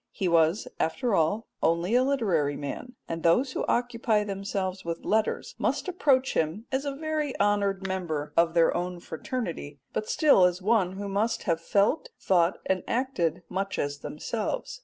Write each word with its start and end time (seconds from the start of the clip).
He 0.09 0.27
was 0.27 0.67
after 0.79 1.13
all 1.13 1.45
only 1.61 1.93
a 1.93 2.01
literary 2.01 2.57
man, 2.57 2.95
and 3.07 3.21
those 3.21 3.51
who 3.51 3.63
occupy 3.67 4.23
themselves 4.23 4.83
with 4.83 5.05
letters 5.05 5.53
must 5.59 5.87
approach 5.87 6.33
him 6.33 6.65
as 6.71 6.85
a 6.85 6.95
very 6.95 7.39
honoured 7.39 7.85
member 7.87 8.33
of 8.35 8.55
their 8.55 8.75
own 8.75 8.99
fraternity, 8.99 9.79
but 9.93 10.09
still 10.09 10.45
as 10.45 10.59
one 10.59 10.93
who 10.93 11.07
must 11.07 11.43
have 11.43 11.61
felt, 11.61 12.09
thought, 12.19 12.57
and 12.65 12.81
acted 12.87 13.43
much 13.47 13.77
as 13.77 13.99
themselves. 13.99 14.79